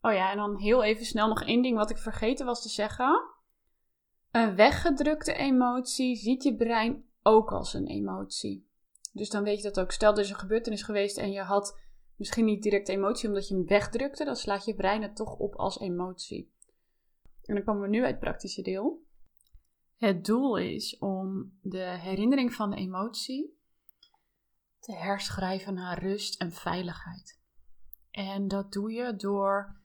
Oh 0.00 0.12
ja, 0.12 0.30
en 0.30 0.36
dan 0.36 0.56
heel 0.56 0.82
even 0.82 1.04
snel 1.04 1.28
nog 1.28 1.42
één 1.42 1.62
ding 1.62 1.76
wat 1.76 1.90
ik 1.90 1.98
vergeten 1.98 2.46
was 2.46 2.62
te 2.62 2.68
zeggen. 2.68 3.30
Een 4.30 4.56
weggedrukte 4.56 5.34
emotie 5.34 6.16
ziet 6.16 6.42
je 6.42 6.56
brein 6.56 7.04
ook 7.22 7.52
als 7.52 7.74
een 7.74 7.86
emotie. 7.86 8.68
Dus 9.12 9.30
dan 9.30 9.42
weet 9.42 9.56
je 9.56 9.62
dat 9.62 9.80
ook. 9.80 9.90
Stel, 9.92 10.12
er 10.12 10.18
is 10.18 10.30
een 10.30 10.36
gebeurtenis 10.36 10.82
geweest 10.82 11.18
en 11.18 11.30
je 11.30 11.40
had 11.40 11.80
misschien 12.16 12.44
niet 12.44 12.62
direct 12.62 12.88
emotie 12.88 13.28
omdat 13.28 13.48
je 13.48 13.54
hem 13.54 13.66
wegdrukte, 13.66 14.24
dan 14.24 14.36
slaat 14.36 14.64
je 14.64 14.74
brein 14.74 15.02
het 15.02 15.16
toch 15.16 15.36
op 15.36 15.54
als 15.54 15.80
emotie. 15.80 16.52
En 17.42 17.54
dan 17.54 17.64
komen 17.64 17.82
we 17.82 17.88
nu 17.88 18.00
uit 18.00 18.10
het 18.10 18.20
praktische 18.20 18.62
deel. 18.62 19.02
Het 19.96 20.24
doel 20.24 20.56
is 20.56 20.98
om 20.98 21.52
de 21.62 21.98
herinnering 21.98 22.52
van 22.52 22.70
de 22.70 22.76
emotie 22.76 23.60
te 24.82 24.94
herschrijven 24.94 25.74
naar 25.74 26.02
rust 26.02 26.40
en 26.40 26.52
veiligheid. 26.52 27.40
En 28.10 28.48
dat 28.48 28.72
doe 28.72 28.92
je 28.92 29.16
door 29.16 29.80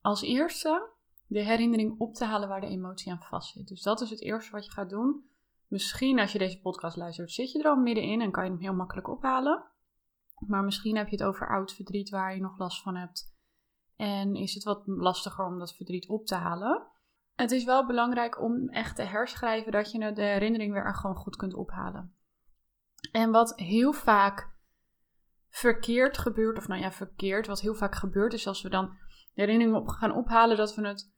als 0.00 0.22
eerste 0.22 0.92
de 1.26 1.42
herinnering 1.44 1.98
op 1.98 2.14
te 2.14 2.24
halen 2.24 2.48
waar 2.48 2.60
de 2.60 2.66
emotie 2.66 3.12
aan 3.12 3.22
vastzit. 3.22 3.68
Dus 3.68 3.82
dat 3.82 4.00
is 4.00 4.10
het 4.10 4.22
eerste 4.22 4.52
wat 4.52 4.64
je 4.64 4.70
gaat 4.70 4.90
doen. 4.90 5.24
Misschien 5.68 6.18
als 6.18 6.32
je 6.32 6.38
deze 6.38 6.60
podcast 6.60 6.96
luistert, 6.96 7.32
zit 7.32 7.52
je 7.52 7.58
er 7.58 7.68
al 7.68 7.76
middenin 7.76 8.20
en 8.20 8.30
kan 8.30 8.44
je 8.44 8.50
hem 8.50 8.60
heel 8.60 8.74
makkelijk 8.74 9.08
ophalen. 9.08 9.64
Maar 10.46 10.64
misschien 10.64 10.96
heb 10.96 11.08
je 11.08 11.16
het 11.16 11.24
over 11.24 11.48
oud 11.48 11.72
verdriet 11.72 12.10
waar 12.10 12.34
je 12.34 12.40
nog 12.40 12.58
last 12.58 12.82
van 12.82 12.96
hebt. 12.96 13.34
En 13.96 14.34
is 14.34 14.54
het 14.54 14.64
wat 14.64 14.82
lastiger 14.86 15.46
om 15.46 15.58
dat 15.58 15.76
verdriet 15.76 16.08
op 16.08 16.26
te 16.26 16.34
halen. 16.34 16.86
Het 17.34 17.50
is 17.50 17.64
wel 17.64 17.86
belangrijk 17.86 18.40
om 18.42 18.68
echt 18.68 18.96
te 18.96 19.02
herschrijven 19.02 19.72
dat 19.72 19.90
je 19.90 20.12
de 20.12 20.22
herinnering 20.22 20.72
weer 20.72 20.94
gewoon 20.94 21.16
goed 21.16 21.36
kunt 21.36 21.54
ophalen. 21.54 22.14
En 23.12 23.30
wat 23.30 23.52
heel 23.56 23.92
vaak 23.92 24.52
verkeerd 25.48 26.18
gebeurt, 26.18 26.58
of 26.58 26.68
nou 26.68 26.80
ja, 26.80 26.92
verkeerd, 26.92 27.46
wat 27.46 27.60
heel 27.60 27.74
vaak 27.74 27.94
gebeurt, 27.94 28.32
is 28.32 28.46
als 28.46 28.62
we 28.62 28.68
dan 28.68 28.86
de 29.34 29.40
herinnering 29.40 29.76
op 29.76 29.88
gaan 29.88 30.14
ophalen, 30.14 30.56
dat 30.56 30.74
we 30.74 30.86
het 30.86 31.12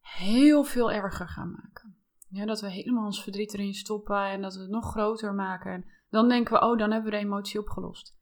heel 0.00 0.64
veel 0.64 0.92
erger 0.92 1.28
gaan 1.28 1.50
maken. 1.50 1.96
Ja, 2.28 2.44
dat 2.44 2.60
we 2.60 2.70
helemaal 2.70 3.04
ons 3.04 3.22
verdriet 3.22 3.54
erin 3.54 3.74
stoppen 3.74 4.24
en 4.24 4.42
dat 4.42 4.54
we 4.54 4.60
het 4.60 4.70
nog 4.70 4.90
groter 4.90 5.34
maken. 5.34 5.72
En 5.72 5.84
dan 6.08 6.28
denken 6.28 6.52
we, 6.52 6.66
oh, 6.66 6.78
dan 6.78 6.90
hebben 6.90 7.10
we 7.10 7.16
de 7.16 7.24
emotie 7.24 7.60
opgelost. 7.60 8.16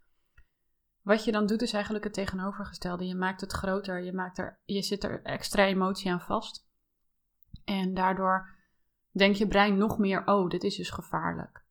Wat 1.03 1.25
je 1.25 1.33
dan 1.33 1.47
doet 1.47 1.63
is 1.63 1.73
eigenlijk 1.73 2.05
het 2.05 2.15
tegenovergestelde. 2.15 3.07
Je 3.07 3.15
maakt 3.15 3.41
het 3.41 3.53
groter, 3.53 4.03
je, 4.03 4.13
maakt 4.13 4.39
er, 4.39 4.61
je 4.65 4.83
zit 4.83 5.05
er 5.05 5.23
extra 5.23 5.65
emotie 5.65 6.11
aan 6.11 6.21
vast. 6.21 6.69
En 7.65 7.95
daardoor 7.95 8.49
denkt 9.11 9.39
je 9.39 9.47
brein 9.47 9.77
nog 9.77 9.99
meer, 9.99 10.27
oh, 10.27 10.49
dit 10.49 10.65
is 10.65 10.77
dus 10.77 10.91
gevaarlijk. 10.91 11.62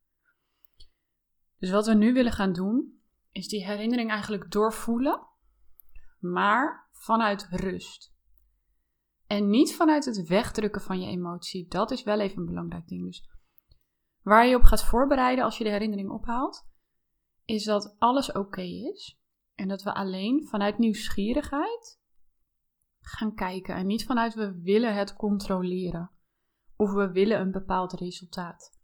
Dus 1.62 1.70
wat 1.70 1.86
we 1.86 1.94
nu 1.94 2.12
willen 2.12 2.32
gaan 2.32 2.52
doen, 2.52 3.00
is 3.30 3.48
die 3.48 3.64
herinnering 3.64 4.10
eigenlijk 4.10 4.50
doorvoelen, 4.50 5.26
maar 6.18 6.88
vanuit 6.92 7.46
rust. 7.50 8.14
En 9.26 9.50
niet 9.50 9.74
vanuit 9.74 10.04
het 10.04 10.26
wegdrukken 10.28 10.80
van 10.80 11.00
je 11.00 11.06
emotie. 11.06 11.68
Dat 11.68 11.90
is 11.90 12.02
wel 12.02 12.20
even 12.20 12.38
een 12.38 12.46
belangrijk 12.46 12.88
ding. 12.88 13.04
Dus 13.04 13.28
waar 14.22 14.46
je 14.46 14.56
op 14.56 14.62
gaat 14.62 14.84
voorbereiden 14.84 15.44
als 15.44 15.58
je 15.58 15.64
de 15.64 15.70
herinnering 15.70 16.10
ophaalt, 16.10 16.68
is 17.44 17.64
dat 17.64 17.96
alles 17.98 18.32
oké 18.32 18.62
is. 18.92 19.20
En 19.54 19.68
dat 19.68 19.82
we 19.82 19.94
alleen 19.94 20.46
vanuit 20.46 20.78
nieuwsgierigheid 20.78 22.00
gaan 23.00 23.34
kijken. 23.34 23.74
En 23.74 23.86
niet 23.86 24.04
vanuit 24.04 24.34
we 24.34 24.60
willen 24.62 24.94
het 24.94 25.14
controleren. 25.14 26.10
Of 26.76 26.92
we 26.92 27.10
willen 27.10 27.40
een 27.40 27.52
bepaald 27.52 27.92
resultaat. 27.92 28.81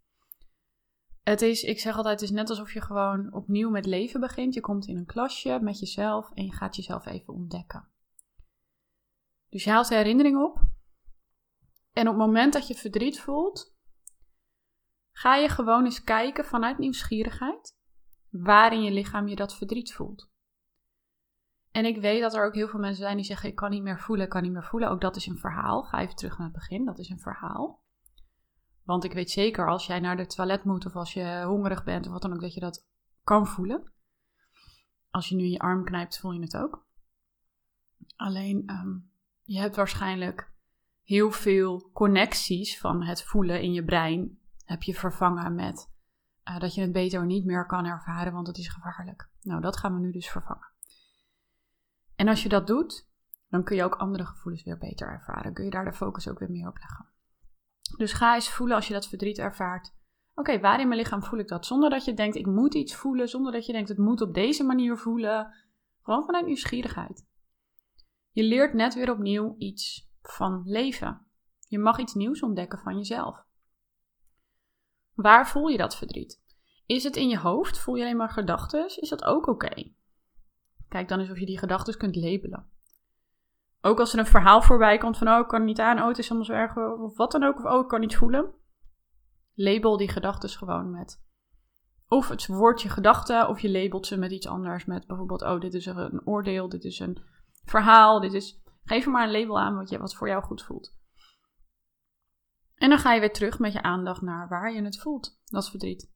Het 1.28 1.42
is, 1.42 1.62
ik 1.62 1.80
zeg 1.80 1.96
altijd, 1.96 2.20
het 2.20 2.30
is 2.30 2.36
net 2.36 2.50
alsof 2.50 2.72
je 2.72 2.80
gewoon 2.80 3.32
opnieuw 3.32 3.70
met 3.70 3.86
leven 3.86 4.20
begint. 4.20 4.54
Je 4.54 4.60
komt 4.60 4.86
in 4.86 4.96
een 4.96 5.06
klasje 5.06 5.58
met 5.62 5.78
jezelf 5.78 6.30
en 6.34 6.44
je 6.44 6.52
gaat 6.52 6.76
jezelf 6.76 7.06
even 7.06 7.34
ontdekken. 7.34 7.88
Dus 9.48 9.64
je 9.64 9.70
haalt 9.70 9.88
de 9.88 9.94
herinnering 9.94 10.42
op. 10.42 10.60
En 11.92 12.08
op 12.08 12.14
het 12.16 12.26
moment 12.26 12.52
dat 12.52 12.68
je 12.68 12.74
verdriet 12.74 13.20
voelt, 13.20 13.74
ga 15.10 15.36
je 15.36 15.48
gewoon 15.48 15.84
eens 15.84 16.04
kijken 16.04 16.44
vanuit 16.44 16.78
nieuwsgierigheid 16.78 17.76
waar 18.30 18.72
in 18.72 18.82
je 18.82 18.90
lichaam 18.90 19.28
je 19.28 19.36
dat 19.36 19.56
verdriet 19.56 19.94
voelt. 19.94 20.30
En 21.70 21.84
ik 21.84 22.00
weet 22.00 22.20
dat 22.20 22.34
er 22.34 22.44
ook 22.44 22.54
heel 22.54 22.68
veel 22.68 22.80
mensen 22.80 23.02
zijn 23.02 23.16
die 23.16 23.24
zeggen: 23.24 23.48
Ik 23.48 23.54
kan 23.54 23.70
niet 23.70 23.82
meer 23.82 24.00
voelen, 24.00 24.24
ik 24.24 24.30
kan 24.30 24.42
niet 24.42 24.52
meer 24.52 24.64
voelen. 24.64 24.90
Ook 24.90 25.00
dat 25.00 25.16
is 25.16 25.26
een 25.26 25.38
verhaal. 25.38 25.82
Ga 25.82 26.00
even 26.00 26.16
terug 26.16 26.38
naar 26.38 26.46
het 26.46 26.56
begin, 26.56 26.84
dat 26.84 26.98
is 26.98 27.08
een 27.08 27.20
verhaal. 27.20 27.86
Want 28.88 29.04
ik 29.04 29.12
weet 29.12 29.30
zeker 29.30 29.68
als 29.68 29.86
jij 29.86 30.00
naar 30.00 30.16
de 30.16 30.26
toilet 30.26 30.64
moet 30.64 30.86
of 30.86 30.96
als 30.96 31.12
je 31.12 31.42
hongerig 31.46 31.84
bent 31.84 32.06
of 32.06 32.12
wat 32.12 32.22
dan 32.22 32.32
ook, 32.32 32.40
dat 32.40 32.54
je 32.54 32.60
dat 32.60 32.86
kan 33.24 33.46
voelen. 33.46 33.92
Als 35.10 35.28
je 35.28 35.34
nu 35.34 35.44
je 35.44 35.58
arm 35.58 35.84
knijpt, 35.84 36.18
voel 36.18 36.32
je 36.32 36.40
het 36.40 36.56
ook. 36.56 36.86
Alleen, 38.16 38.62
ehm, 38.66 38.96
je 39.42 39.58
hebt 39.58 39.76
waarschijnlijk 39.76 40.52
heel 41.02 41.30
veel 41.30 41.90
connecties 41.92 42.78
van 42.78 43.02
het 43.02 43.22
voelen 43.22 43.62
in 43.62 43.72
je 43.72 43.84
brein. 43.84 44.38
Heb 44.64 44.82
je 44.82 44.94
vervangen 44.94 45.54
met 45.54 45.90
uh, 46.44 46.58
dat 46.58 46.74
je 46.74 46.80
het 46.80 46.92
beter 46.92 47.26
niet 47.26 47.44
meer 47.44 47.66
kan 47.66 47.84
ervaren, 47.84 48.32
want 48.32 48.46
het 48.46 48.58
is 48.58 48.68
gevaarlijk. 48.68 49.28
Nou, 49.42 49.60
dat 49.60 49.76
gaan 49.76 49.94
we 49.94 50.00
nu 50.00 50.12
dus 50.12 50.30
vervangen. 50.30 50.68
En 52.16 52.28
als 52.28 52.42
je 52.42 52.48
dat 52.48 52.66
doet, 52.66 53.08
dan 53.48 53.64
kun 53.64 53.76
je 53.76 53.84
ook 53.84 53.96
andere 53.96 54.24
gevoelens 54.24 54.64
weer 54.64 54.78
beter 54.78 55.08
ervaren. 55.08 55.52
Kun 55.52 55.64
je 55.64 55.70
daar 55.70 55.84
de 55.84 55.92
focus 55.92 56.28
ook 56.28 56.38
weer 56.38 56.50
meer 56.50 56.68
op 56.68 56.78
leggen. 56.78 57.16
Dus 57.96 58.12
ga 58.12 58.34
eens 58.34 58.50
voelen 58.50 58.76
als 58.76 58.86
je 58.86 58.92
dat 58.92 59.08
verdriet 59.08 59.38
ervaart. 59.38 59.96
Oké, 60.34 60.60
waar 60.60 60.80
in 60.80 60.88
mijn 60.88 61.00
lichaam 61.00 61.22
voel 61.22 61.38
ik 61.38 61.48
dat? 61.48 61.66
Zonder 61.66 61.90
dat 61.90 62.04
je 62.04 62.14
denkt, 62.14 62.36
ik 62.36 62.46
moet 62.46 62.74
iets 62.74 62.94
voelen. 62.94 63.28
Zonder 63.28 63.52
dat 63.52 63.66
je 63.66 63.72
denkt, 63.72 63.88
het 63.88 63.98
moet 63.98 64.20
op 64.20 64.34
deze 64.34 64.64
manier 64.64 64.96
voelen. 64.96 65.54
Gewoon 66.02 66.24
vanuit 66.24 66.46
nieuwsgierigheid. 66.46 67.26
Je 68.30 68.42
leert 68.42 68.74
net 68.74 68.94
weer 68.94 69.10
opnieuw 69.10 69.54
iets 69.58 70.10
van 70.22 70.62
leven. 70.64 71.26
Je 71.68 71.78
mag 71.78 71.98
iets 71.98 72.14
nieuws 72.14 72.42
ontdekken 72.42 72.78
van 72.78 72.96
jezelf. 72.96 73.44
Waar 75.14 75.48
voel 75.48 75.68
je 75.68 75.76
dat 75.76 75.96
verdriet? 75.96 76.42
Is 76.86 77.04
het 77.04 77.16
in 77.16 77.28
je 77.28 77.38
hoofd? 77.38 77.78
Voel 77.78 77.94
je 77.94 78.02
alleen 78.02 78.16
maar 78.16 78.30
gedachten? 78.30 79.00
Is 79.00 79.08
dat 79.08 79.24
ook 79.24 79.46
oké? 79.46 79.92
Kijk 80.88 81.08
dan 81.08 81.20
eens 81.20 81.30
of 81.30 81.38
je 81.38 81.46
die 81.46 81.58
gedachten 81.58 81.96
kunt 81.96 82.16
labelen. 82.16 82.70
Ook 83.80 83.98
als 83.98 84.12
er 84.12 84.18
een 84.18 84.26
verhaal 84.26 84.62
voorbij 84.62 84.98
komt 84.98 85.18
van, 85.18 85.28
oh, 85.28 85.38
ik 85.38 85.48
kan 85.48 85.64
niet 85.64 85.80
aan, 85.80 85.98
oh, 85.98 86.08
het 86.08 86.18
is 86.18 86.26
soms 86.26 86.46
zo 86.46 86.52
erg, 86.52 86.76
of 86.76 87.16
wat 87.16 87.32
dan 87.32 87.42
ook, 87.42 87.56
of 87.56 87.64
oh, 87.64 87.80
ik 87.80 87.88
kan 87.88 88.00
niet 88.00 88.16
voelen. 88.16 88.54
Label 89.54 89.96
die 89.96 90.08
gedachten 90.08 90.48
gewoon 90.48 90.90
met 90.90 91.26
of 92.08 92.28
het 92.28 92.46
woordje 92.46 92.88
gedachte, 92.88 93.46
of 93.48 93.60
je 93.60 93.70
labelt 93.70 94.06
ze 94.06 94.16
met 94.16 94.30
iets 94.30 94.46
anders, 94.46 94.84
met 94.84 95.06
bijvoorbeeld, 95.06 95.42
oh, 95.42 95.60
dit 95.60 95.74
is 95.74 95.86
een 95.86 96.26
oordeel, 96.26 96.68
dit 96.68 96.84
is 96.84 96.98
een 96.98 97.22
verhaal, 97.64 98.20
dit 98.20 98.32
is... 98.32 98.60
Geef 98.84 99.04
er 99.04 99.10
maar 99.10 99.26
een 99.26 99.40
label 99.40 99.60
aan 99.60 99.76
wat, 99.76 99.88
je, 99.88 99.98
wat 99.98 100.14
voor 100.14 100.28
jou 100.28 100.42
goed 100.42 100.62
voelt. 100.62 100.96
En 102.74 102.88
dan 102.88 102.98
ga 102.98 103.12
je 103.12 103.20
weer 103.20 103.32
terug 103.32 103.58
met 103.58 103.72
je 103.72 103.82
aandacht 103.82 104.22
naar 104.22 104.48
waar 104.48 104.72
je 104.72 104.82
het 104.82 105.00
voelt, 105.00 105.40
dat 105.44 105.70
verdriet. 105.70 106.12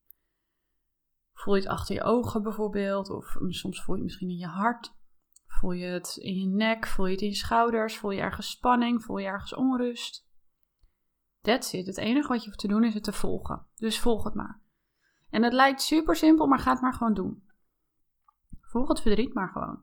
Voel 1.32 1.54
je 1.54 1.60
het 1.60 1.70
achter 1.70 1.94
je 1.94 2.02
ogen 2.02 2.42
bijvoorbeeld, 2.42 3.10
of 3.10 3.36
soms 3.48 3.82
voel 3.82 3.94
je 3.94 4.00
het 4.00 4.10
misschien 4.10 4.30
in 4.30 4.36
je 4.36 4.46
hart. 4.46 4.94
Voel 5.62 5.72
je 5.72 5.86
het 5.86 6.16
in 6.16 6.34
je 6.34 6.46
nek, 6.46 6.86
voel 6.86 7.06
je 7.06 7.12
het 7.12 7.20
in 7.20 7.28
je 7.28 7.34
schouders, 7.34 7.96
voel 7.96 8.10
je 8.10 8.20
ergens 8.20 8.50
spanning, 8.50 9.02
voel 9.02 9.18
je 9.18 9.26
ergens 9.26 9.54
onrust. 9.54 10.28
That's 11.40 11.72
it. 11.72 11.86
Het 11.86 11.96
enige 11.96 12.28
wat 12.28 12.40
je 12.40 12.46
hoeft 12.46 12.58
te 12.58 12.68
doen 12.68 12.84
is 12.84 12.94
het 12.94 13.04
te 13.04 13.12
volgen. 13.12 13.66
Dus 13.76 14.00
volg 14.00 14.24
het 14.24 14.34
maar. 14.34 14.60
En 15.30 15.42
het 15.42 15.52
lijkt 15.52 15.82
super 15.82 16.16
simpel, 16.16 16.46
maar 16.46 16.58
ga 16.58 16.72
het 16.72 16.80
maar 16.80 16.94
gewoon 16.94 17.14
doen. 17.14 17.42
Volg 18.60 18.88
het 18.88 19.00
verdriet 19.00 19.34
maar 19.34 19.48
gewoon. 19.48 19.82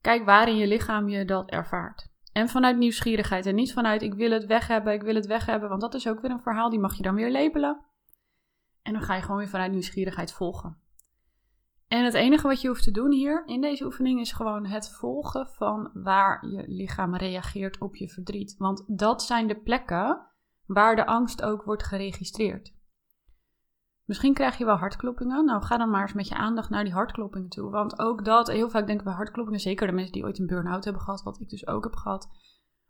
Kijk 0.00 0.24
waar 0.24 0.48
in 0.48 0.56
je 0.56 0.66
lichaam 0.66 1.08
je 1.08 1.24
dat 1.24 1.50
ervaart. 1.50 2.08
En 2.32 2.48
vanuit 2.48 2.76
nieuwsgierigheid 2.76 3.46
en 3.46 3.54
niet 3.54 3.72
vanuit 3.72 4.02
ik 4.02 4.14
wil 4.14 4.30
het 4.30 4.46
weg 4.46 4.66
hebben, 4.66 4.92
ik 4.92 5.02
wil 5.02 5.14
het 5.14 5.26
weg 5.26 5.46
hebben, 5.46 5.68
want 5.68 5.80
dat 5.80 5.94
is 5.94 6.08
ook 6.08 6.20
weer 6.20 6.30
een 6.30 6.42
verhaal, 6.42 6.70
die 6.70 6.80
mag 6.80 6.96
je 6.96 7.02
dan 7.02 7.14
weer 7.14 7.30
labelen. 7.30 7.84
En 8.82 8.92
dan 8.92 9.02
ga 9.02 9.14
je 9.14 9.22
gewoon 9.22 9.38
weer 9.38 9.48
vanuit 9.48 9.72
nieuwsgierigheid 9.72 10.32
volgen. 10.32 10.82
En 11.94 12.04
het 12.04 12.14
enige 12.14 12.46
wat 12.46 12.60
je 12.60 12.68
hoeft 12.68 12.82
te 12.82 12.90
doen 12.90 13.12
hier 13.12 13.42
in 13.46 13.60
deze 13.60 13.84
oefening 13.84 14.20
is 14.20 14.32
gewoon 14.32 14.66
het 14.66 14.90
volgen 14.90 15.46
van 15.46 15.90
waar 15.92 16.46
je 16.46 16.64
lichaam 16.66 17.16
reageert 17.16 17.78
op 17.78 17.96
je 17.96 18.08
verdriet. 18.08 18.54
Want 18.58 18.84
dat 18.86 19.22
zijn 19.22 19.46
de 19.46 19.60
plekken 19.60 20.26
waar 20.66 20.96
de 20.96 21.06
angst 21.06 21.42
ook 21.42 21.64
wordt 21.64 21.82
geregistreerd. 21.82 22.74
Misschien 24.04 24.34
krijg 24.34 24.58
je 24.58 24.64
wel 24.64 24.76
hartkloppingen. 24.76 25.44
Nou, 25.44 25.62
ga 25.62 25.76
dan 25.76 25.90
maar 25.90 26.02
eens 26.02 26.12
met 26.12 26.28
je 26.28 26.34
aandacht 26.34 26.70
naar 26.70 26.84
die 26.84 26.92
hartkloppingen 26.92 27.48
toe. 27.48 27.70
Want 27.70 27.98
ook 27.98 28.24
dat, 28.24 28.48
heel 28.48 28.70
vaak 28.70 28.86
denken 28.86 29.06
we 29.06 29.12
hartkloppingen, 29.12 29.60
zeker 29.60 29.86
de 29.86 29.92
mensen 29.92 30.12
die 30.12 30.24
ooit 30.24 30.38
een 30.38 30.46
burn-out 30.46 30.84
hebben 30.84 31.02
gehad, 31.02 31.22
wat 31.22 31.40
ik 31.40 31.48
dus 31.48 31.66
ook 31.66 31.84
heb 31.84 31.96
gehad. 31.96 32.28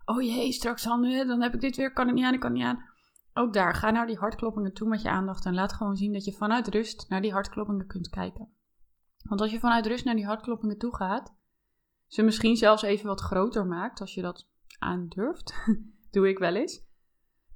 Oh 0.05 0.23
jee, 0.23 0.53
straks 0.53 0.83
dan, 0.83 1.03
dan 1.03 1.43
heb 1.43 1.55
ik 1.55 1.61
dit 1.61 1.77
weer, 1.77 1.93
kan 1.93 2.09
ik 2.09 2.15
niet 2.15 2.25
aan, 2.25 2.35
ik 2.35 2.41
kan 2.41 2.53
niet 2.53 2.65
aan. 2.65 2.85
Ook 3.35 3.53
daar, 3.53 3.75
ga 3.75 3.91
naar 3.91 4.07
die 4.07 4.19
hartkloppingen 4.19 4.75
toe 4.75 4.89
met 4.89 5.03
je 5.03 5.11
aandacht 5.11 5.45
en 5.45 5.55
laat 5.55 5.73
gewoon 5.73 5.97
zien 5.97 6.13
dat 6.13 6.25
je 6.25 6.33
vanuit 6.33 6.69
rust 6.69 7.09
naar 7.09 7.21
die 7.21 7.33
hartkloppingen 7.33 7.87
kunt 7.87 8.09
kijken. 8.09 8.63
Want 9.29 9.41
als 9.41 9.51
je 9.51 9.59
vanuit 9.59 9.87
rust 9.87 10.05
naar 10.05 10.15
die 10.15 10.27
hartkloppingen 10.27 10.79
toe 10.79 10.97
gaat, 10.97 11.35
ze 12.07 12.23
misschien 12.23 12.57
zelfs 12.57 12.83
even 12.83 13.07
wat 13.07 13.21
groter 13.21 13.67
maakt, 13.67 14.01
als 14.01 14.15
je 14.15 14.23
dat 14.23 14.49
aandurft, 14.79 15.55
doe 16.11 16.29
ik 16.29 16.39
wel 16.39 16.55
eens, 16.55 16.85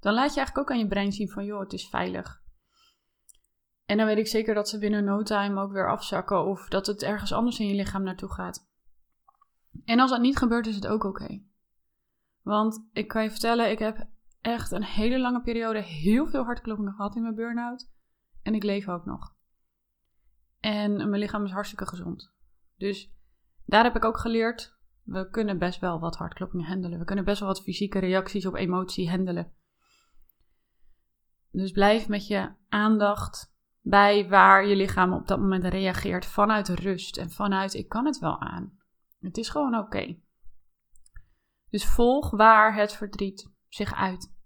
dan 0.00 0.14
laat 0.14 0.30
je 0.30 0.36
eigenlijk 0.36 0.58
ook 0.58 0.70
aan 0.70 0.82
je 0.82 0.88
brein 0.88 1.12
zien 1.12 1.28
van, 1.28 1.44
joh, 1.44 1.60
het 1.60 1.72
is 1.72 1.88
veilig. 1.88 2.42
En 3.84 3.96
dan 3.96 4.06
weet 4.06 4.18
ik 4.18 4.26
zeker 4.26 4.54
dat 4.54 4.68
ze 4.68 4.78
binnen 4.78 5.04
no 5.04 5.22
time 5.22 5.60
ook 5.60 5.72
weer 5.72 5.90
afzakken 5.90 6.44
of 6.44 6.68
dat 6.68 6.86
het 6.86 7.02
ergens 7.02 7.32
anders 7.32 7.58
in 7.58 7.66
je 7.66 7.74
lichaam 7.74 8.02
naartoe 8.02 8.32
gaat. 8.32 8.68
En 9.84 10.00
als 10.00 10.10
dat 10.10 10.20
niet 10.20 10.36
gebeurt, 10.36 10.66
is 10.66 10.74
het 10.74 10.86
ook 10.86 11.04
oké. 11.04 11.42
Want 12.42 12.88
ik 12.92 13.08
kan 13.08 13.22
je 13.22 13.30
vertellen, 13.30 13.70
ik 13.70 13.78
heb 13.78 14.08
echt 14.40 14.70
een 14.70 14.84
hele 14.84 15.18
lange 15.18 15.40
periode 15.40 15.80
heel 15.80 16.26
veel 16.26 16.44
hartkloppingen 16.44 16.92
gehad 16.92 17.16
in 17.16 17.22
mijn 17.22 17.34
burn-out. 17.34 17.90
En 18.42 18.54
ik 18.54 18.62
leef 18.62 18.88
ook 18.88 19.04
nog. 19.04 19.36
En 20.60 20.96
mijn 20.96 21.20
lichaam 21.20 21.44
is 21.44 21.50
hartstikke 21.50 21.86
gezond. 21.86 22.32
Dus 22.76 23.12
daar 23.64 23.84
heb 23.84 23.96
ik 23.96 24.04
ook 24.04 24.18
geleerd. 24.18 24.76
We 25.02 25.30
kunnen 25.30 25.58
best 25.58 25.80
wel 25.80 26.00
wat 26.00 26.16
hartkloppingen 26.16 26.66
handelen. 26.66 26.98
We 26.98 27.04
kunnen 27.04 27.24
best 27.24 27.40
wel 27.40 27.48
wat 27.48 27.62
fysieke 27.62 27.98
reacties 27.98 28.46
op 28.46 28.54
emotie 28.54 29.10
handelen. 29.10 29.52
Dus 31.50 31.70
blijf 31.70 32.08
met 32.08 32.26
je 32.26 32.52
aandacht 32.68 33.56
bij 33.80 34.28
waar 34.28 34.66
je 34.66 34.76
lichaam 34.76 35.12
op 35.12 35.26
dat 35.26 35.38
moment 35.38 35.64
reageert 35.64 36.26
vanuit 36.26 36.68
rust 36.68 37.16
en 37.16 37.30
vanuit 37.30 37.74
ik 37.74 37.88
kan 37.88 38.06
het 38.06 38.18
wel 38.18 38.40
aan. 38.40 38.78
Het 39.20 39.36
is 39.36 39.48
gewoon 39.48 39.78
oké. 39.78 40.16
Dus 41.70 41.86
volg 41.86 42.30
waar 42.30 42.74
het 42.74 42.92
verdriet 42.92 43.50
zich 43.68 43.94
uit. 43.94 44.36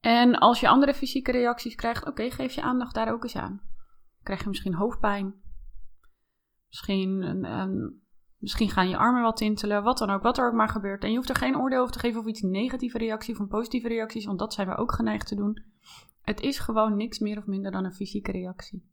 En 0.00 0.38
als 0.38 0.60
je 0.60 0.68
andere 0.68 0.94
fysieke 0.94 1.32
reacties 1.32 1.74
krijgt, 1.74 2.06
oké, 2.06 2.30
geef 2.30 2.52
je 2.52 2.62
aandacht 2.62 2.94
daar 2.94 3.12
ook 3.12 3.22
eens 3.22 3.36
aan. 3.36 3.62
Krijg 4.24 4.42
je 4.42 4.48
misschien 4.48 4.74
hoofdpijn? 4.74 5.34
Misschien, 6.68 7.22
een, 7.22 7.44
een, 7.44 8.02
misschien 8.38 8.70
gaan 8.70 8.88
je 8.88 8.96
armen 8.96 9.22
wat 9.22 9.36
tintelen, 9.36 9.82
wat 9.82 9.98
dan 9.98 10.10
ook, 10.10 10.22
wat 10.22 10.38
er 10.38 10.46
ook 10.46 10.54
maar 10.54 10.68
gebeurt. 10.68 11.02
En 11.04 11.10
je 11.10 11.16
hoeft 11.16 11.28
er 11.28 11.36
geen 11.36 11.56
oordeel 11.56 11.80
over 11.80 11.92
te 11.92 11.98
geven 11.98 12.20
of 12.20 12.26
iets 12.26 12.42
negatieve 12.42 12.98
reactie 12.98 13.34
of 13.34 13.40
een 13.40 13.48
positieve 13.48 13.88
reacties, 13.88 14.24
want 14.24 14.38
dat 14.38 14.54
zijn 14.54 14.68
we 14.68 14.76
ook 14.76 14.92
geneigd 14.92 15.26
te 15.26 15.34
doen. 15.34 15.62
Het 16.20 16.40
is 16.40 16.58
gewoon 16.58 16.96
niks 16.96 17.18
meer 17.18 17.38
of 17.38 17.46
minder 17.46 17.72
dan 17.72 17.84
een 17.84 17.94
fysieke 17.94 18.32
reactie. 18.32 18.92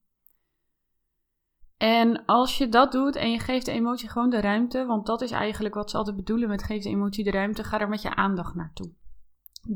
En 1.77 2.25
als 2.25 2.57
je 2.57 2.69
dat 2.69 2.91
doet 2.91 3.15
en 3.15 3.31
je 3.31 3.39
geeft 3.39 3.65
de 3.65 3.71
emotie 3.71 4.09
gewoon 4.09 4.29
de 4.29 4.41
ruimte, 4.41 4.85
want 4.85 5.05
dat 5.05 5.21
is 5.21 5.31
eigenlijk 5.31 5.73
wat 5.73 5.89
ze 5.89 5.97
altijd 5.97 6.15
bedoelen 6.15 6.50
met 6.50 6.63
geef 6.63 6.83
de 6.83 6.89
emotie 6.89 7.23
de 7.23 7.31
ruimte, 7.31 7.63
ga 7.63 7.79
er 7.79 7.89
met 7.89 8.01
je 8.01 8.15
aandacht 8.15 8.55
naartoe. 8.55 8.91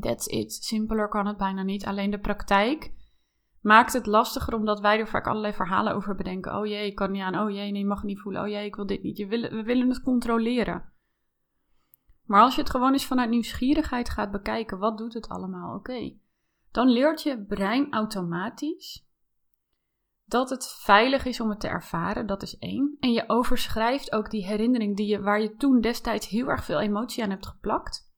That's 0.00 0.26
it. 0.26 0.52
Simpeler 0.52 1.08
kan 1.08 1.26
het 1.26 1.36
bijna 1.36 1.62
niet. 1.62 1.84
Alleen 1.84 2.10
de 2.10 2.18
praktijk 2.18 2.92
maakt 3.66 3.92
het 3.92 4.06
lastiger 4.06 4.54
omdat 4.54 4.80
wij 4.80 4.98
er 4.98 5.08
vaak 5.08 5.26
allerlei 5.26 5.52
verhalen 5.52 5.94
over 5.94 6.14
bedenken. 6.14 6.56
Oh 6.56 6.66
jee, 6.66 6.86
ik 6.86 6.94
kan 6.94 7.10
niet 7.10 7.22
aan. 7.22 7.38
Oh 7.38 7.50
jee, 7.50 7.70
nee, 7.70 7.80
je 7.80 7.86
mag 7.86 8.02
niet 8.02 8.20
voelen. 8.20 8.42
Oh 8.42 8.48
jee, 8.48 8.64
ik 8.64 8.76
wil 8.76 8.86
dit 8.86 9.02
niet. 9.02 9.16
Je 9.16 9.26
we 9.26 9.62
willen 9.62 9.88
het 9.88 10.02
controleren. 10.02 10.92
Maar 12.24 12.42
als 12.42 12.54
je 12.54 12.60
het 12.60 12.70
gewoon 12.70 12.92
eens 12.92 13.06
vanuit 13.06 13.30
nieuwsgierigheid 13.30 14.10
gaat 14.10 14.30
bekijken, 14.30 14.78
wat 14.78 14.98
doet 14.98 15.14
het 15.14 15.28
allemaal? 15.28 15.74
Oké 15.74 16.14
dan 16.76 16.88
leert 16.88 17.22
je 17.22 17.44
brein 17.44 17.92
automatisch 17.92 19.06
dat 20.24 20.50
het 20.50 20.66
veilig 20.68 21.24
is 21.24 21.40
om 21.40 21.50
het 21.50 21.60
te 21.60 21.68
ervaren. 21.68 22.26
Dat 22.26 22.42
is 22.42 22.58
één. 22.58 22.96
En 23.00 23.12
je 23.12 23.24
overschrijft 23.26 24.12
ook 24.12 24.30
die 24.30 24.46
herinnering 24.46 24.96
die 24.96 25.06
je, 25.06 25.20
waar 25.20 25.40
je 25.40 25.54
toen 25.54 25.80
destijds 25.80 26.28
heel 26.28 26.48
erg 26.48 26.64
veel 26.64 26.80
emotie 26.80 27.22
aan 27.22 27.30
hebt 27.30 27.46
geplakt. 27.46 28.12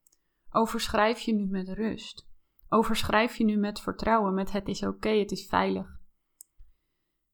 Overschrijf 0.50 1.20
je 1.20 1.34
nu 1.34 1.46
met 1.46 1.68
rust. 1.68 2.27
Overschrijf 2.68 3.36
je 3.36 3.44
nu 3.44 3.56
met 3.56 3.80
vertrouwen, 3.80 4.34
met 4.34 4.52
het 4.52 4.68
is 4.68 4.82
oké, 4.82 5.08
het 5.08 5.30
is 5.30 5.46
veilig. 5.46 5.96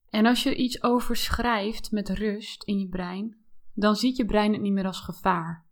En 0.08 0.26
als 0.26 0.42
je 0.42 0.56
iets 0.56 0.82
overschrijft 0.82 1.90
met 1.90 2.08
rust 2.08 2.62
in 2.64 2.78
je 2.78 2.88
brein, 2.88 3.36
dan 3.72 3.96
ziet 3.96 4.16
je 4.16 4.24
brein 4.24 4.52
het 4.52 4.62
niet 4.62 4.72
meer 4.72 4.86
als 4.86 5.00
gevaar. 5.00 5.66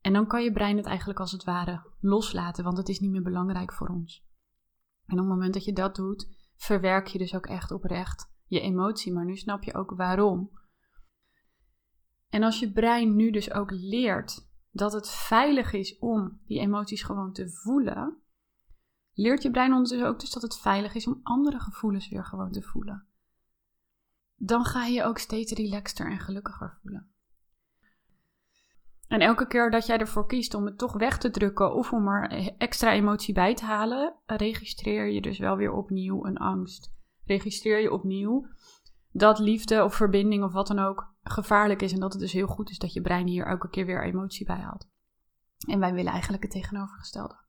En 0.00 0.12
dan 0.12 0.26
kan 0.26 0.42
je 0.42 0.52
brein 0.52 0.76
het 0.76 0.86
eigenlijk 0.86 1.20
als 1.20 1.32
het 1.32 1.44
ware 1.44 1.90
loslaten, 2.00 2.64
want 2.64 2.76
het 2.76 2.88
is 2.88 3.00
niet 3.00 3.10
meer 3.10 3.22
belangrijk 3.22 3.72
voor 3.72 3.88
ons. 3.88 4.24
En 5.06 5.12
op 5.12 5.18
het 5.18 5.28
moment 5.28 5.54
dat 5.54 5.64
je 5.64 5.72
dat 5.72 5.94
doet, 5.94 6.50
verwerk 6.56 7.06
je 7.06 7.18
dus 7.18 7.34
ook 7.34 7.46
echt 7.46 7.70
oprecht 7.70 8.34
je 8.46 8.60
emotie. 8.60 9.12
Maar 9.12 9.24
nu 9.24 9.36
snap 9.36 9.62
je 9.62 9.74
ook 9.74 9.90
waarom. 9.90 10.50
En 12.28 12.42
als 12.42 12.58
je 12.58 12.72
brein 12.72 13.16
nu 13.16 13.30
dus 13.30 13.52
ook 13.52 13.70
leert 13.70 14.48
dat 14.70 14.92
het 14.92 15.08
veilig 15.08 15.72
is 15.72 15.98
om 15.98 16.40
die 16.46 16.60
emoties 16.60 17.02
gewoon 17.02 17.32
te 17.32 17.48
voelen, 17.50 18.20
leert 19.16 19.42
je 19.42 19.50
brein 19.50 19.72
ondertussen 19.72 20.08
ook 20.08 20.20
dus 20.20 20.30
dat 20.30 20.42
het 20.42 20.58
veilig 20.58 20.94
is 20.94 21.06
om 21.06 21.20
andere 21.22 21.60
gevoelens 21.60 22.08
weer 22.08 22.24
gewoon 22.24 22.50
te 22.50 22.62
voelen. 22.62 23.06
Dan 24.36 24.64
ga 24.64 24.84
je 24.84 24.94
je 24.94 25.04
ook 25.04 25.18
steeds 25.18 25.52
relaxter 25.52 26.10
en 26.10 26.18
gelukkiger 26.18 26.78
voelen. 26.82 27.10
En 29.08 29.20
elke 29.20 29.46
keer 29.46 29.70
dat 29.70 29.86
jij 29.86 29.98
ervoor 29.98 30.26
kiest 30.26 30.54
om 30.54 30.64
het 30.64 30.78
toch 30.78 30.92
weg 30.92 31.18
te 31.18 31.30
drukken 31.30 31.74
of 31.74 31.92
om 31.92 32.08
er 32.08 32.54
extra 32.58 32.92
emotie 32.92 33.34
bij 33.34 33.54
te 33.54 33.64
halen, 33.64 34.14
registreer 34.26 35.06
je 35.06 35.20
dus 35.20 35.38
wel 35.38 35.56
weer 35.56 35.72
opnieuw 35.72 36.26
een 36.26 36.36
angst. 36.36 36.94
Registreer 37.24 37.80
je 37.80 37.92
opnieuw 37.92 38.48
dat 39.12 39.38
liefde 39.38 39.84
of 39.84 39.94
verbinding 39.94 40.44
of 40.44 40.52
wat 40.52 40.66
dan 40.66 40.78
ook 40.78 41.14
gevaarlijk 41.22 41.82
is 41.82 41.92
en 41.92 42.00
dat 42.00 42.12
het 42.12 42.20
dus 42.20 42.32
heel 42.32 42.46
goed 42.46 42.70
is 42.70 42.78
dat 42.78 42.92
je 42.92 43.00
brein 43.00 43.26
hier 43.26 43.46
elke 43.46 43.68
keer 43.68 43.86
weer 43.86 44.04
emotie 44.04 44.46
bij 44.46 44.60
haalt. 44.60 44.88
En 45.68 45.78
wij 45.78 45.94
willen 45.94 46.12
eigenlijk 46.12 46.42
het 46.42 46.52
tegenovergestelde. 46.52 47.45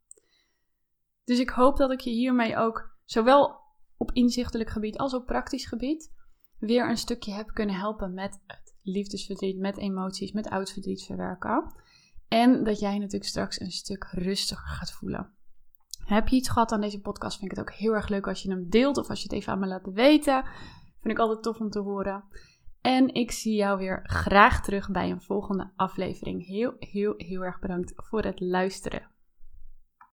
Dus 1.27 1.39
ik 1.39 1.49
hoop 1.49 1.77
dat 1.77 1.91
ik 1.91 1.99
je 1.99 2.09
hiermee 2.09 2.57
ook 2.57 2.95
zowel 3.05 3.59
op 3.97 4.11
inzichtelijk 4.11 4.69
gebied 4.69 4.97
als 4.97 5.13
op 5.13 5.25
praktisch 5.25 5.65
gebied 5.65 6.11
weer 6.59 6.89
een 6.89 6.97
stukje 6.97 7.33
heb 7.33 7.53
kunnen 7.53 7.75
helpen 7.75 8.13
met 8.13 8.39
het 8.47 8.75
liefdesverdriet, 8.81 9.57
met 9.57 9.77
emoties, 9.77 10.31
met 10.31 10.49
oud 10.49 10.71
verdriet 10.71 11.03
verwerken. 11.03 11.73
En 12.27 12.63
dat 12.63 12.79
jij 12.79 12.97
natuurlijk 12.97 13.29
straks 13.29 13.59
een 13.59 13.71
stuk 13.71 14.03
rustiger 14.11 14.67
gaat 14.67 14.91
voelen. 14.91 15.33
Heb 16.05 16.27
je 16.27 16.35
iets 16.35 16.49
gehad 16.49 16.71
aan 16.71 16.81
deze 16.81 17.01
podcast? 17.01 17.39
Vind 17.39 17.51
ik 17.51 17.57
het 17.57 17.67
ook 17.67 17.75
heel 17.75 17.93
erg 17.93 18.07
leuk 18.07 18.27
als 18.27 18.41
je 18.43 18.49
hem 18.49 18.69
deelt 18.69 18.97
of 18.97 19.09
als 19.09 19.19
je 19.19 19.29
het 19.29 19.33
even 19.33 19.53
aan 19.53 19.59
me 19.59 19.67
laat 19.67 19.91
weten. 19.93 20.43
Vind 21.01 21.13
ik 21.13 21.19
altijd 21.19 21.43
tof 21.43 21.59
om 21.59 21.69
te 21.69 21.79
horen. 21.79 22.23
En 22.81 23.13
ik 23.13 23.31
zie 23.31 23.55
jou 23.55 23.77
weer 23.77 23.99
graag 24.03 24.63
terug 24.63 24.89
bij 24.89 25.09
een 25.09 25.21
volgende 25.21 25.71
aflevering. 25.75 26.45
Heel, 26.45 26.73
heel, 26.79 27.13
heel 27.17 27.41
erg 27.41 27.59
bedankt 27.59 27.93
voor 27.95 28.23
het 28.23 28.39
luisteren. 28.39 29.15